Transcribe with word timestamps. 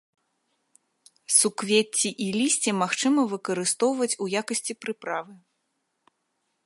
Суквецці 1.39 2.09
і 2.25 2.29
лісце 2.37 2.71
магчыма 2.81 3.21
выкарыстоўваць 3.35 4.11
у 4.27 4.31
якасці 4.43 4.73
прыправы. 4.87 5.33